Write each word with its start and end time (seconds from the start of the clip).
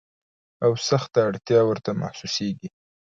او 0.63 0.71
سخته 0.89 1.19
اړتیا 1.29 1.59
ورته 1.65 1.89
محسوسیږي. 2.01 2.69